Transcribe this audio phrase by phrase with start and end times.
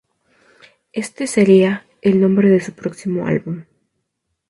[0.93, 3.65] Este sería el nombre de su próximo álbum.